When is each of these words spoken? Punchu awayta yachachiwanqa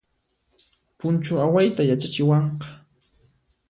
Punchu 0.97 1.33
awayta 1.45 1.81
yachachiwanqa 1.89 2.67